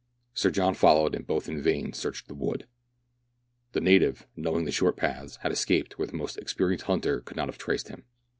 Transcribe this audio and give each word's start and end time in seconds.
Sir 0.33 0.49
John 0.49 0.73
followed, 0.73 1.13
and 1.13 1.27
both 1.27 1.47
in 1.47 1.61
vain 1.61 1.93
searched 1.93 2.27
the 2.27 2.33
wood. 2.33 2.65
The 3.73 3.81
native, 3.81 4.25
knowing 4.35 4.65
the 4.65 4.71
short 4.71 4.97
paths, 4.97 5.35
had 5.43 5.51
escaped 5.51 5.99
where 5.99 6.07
the 6.07 6.17
most 6.17 6.39
experienced 6.39 6.85
hunter 6.85 7.19
could 7.21 7.37
not 7.37 7.49
have 7.49 7.59
traced 7.59 7.89
him. 7.89 8.05